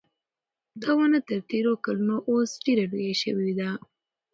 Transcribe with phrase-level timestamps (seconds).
[0.81, 3.69] دا ونه تر تېرو کلونو اوس ډېره لویه شوې ده.